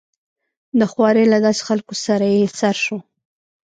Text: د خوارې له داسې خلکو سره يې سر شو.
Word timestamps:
د 0.79 0.81
خوارې 0.91 1.23
له 1.33 1.37
داسې 1.45 1.61
خلکو 1.69 1.93
سره 2.05 2.25
يې 2.35 2.43
سر 2.59 2.75
شو. 2.83 2.97